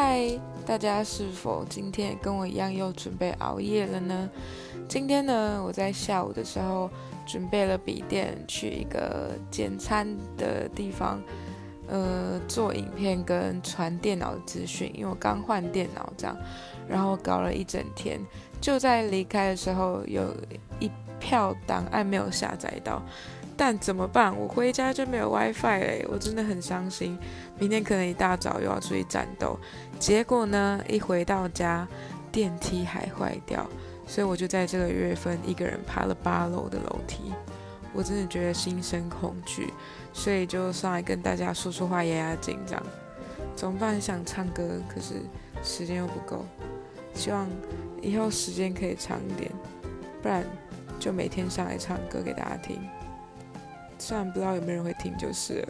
[0.00, 0.30] 嗨，
[0.64, 4.30] 大家是否今天跟我一样又准备熬夜了呢？
[4.88, 6.88] 今天呢，我在下午的时候
[7.26, 10.06] 准备了笔电，去一个简餐
[10.36, 11.20] 的地方，
[11.88, 16.36] 呃，做影片跟传电脑的资讯，因为我刚换电脑这样，
[16.88, 18.20] 然后搞了一整天，
[18.60, 20.32] 就在离开的时候，有
[20.78, 23.02] 一票档案没有下载到。
[23.58, 24.34] 但怎么办？
[24.38, 27.18] 我回家就没有 WiFi 嘞，我真的很伤心。
[27.58, 29.58] 明天可能一大早又要出去战斗，
[29.98, 31.86] 结果呢，一回到家
[32.30, 33.68] 电梯还坏掉，
[34.06, 37.32] 所以我就在这个月份一个人爬了八楼的楼梯。
[37.92, 39.72] 我真的觉得心生恐惧，
[40.12, 42.82] 所以就上来跟大家说说话压压惊，这样
[43.56, 44.00] 怎么办？
[44.00, 45.14] 想唱歌，可是
[45.64, 46.44] 时间又不够。
[47.12, 47.48] 希望
[48.00, 49.50] 以后时间可以长一点，
[50.22, 50.44] 不然
[51.00, 52.80] 就每天上来唱歌给大家听。
[54.08, 55.62] 虽然不知道有没有人会听，就是。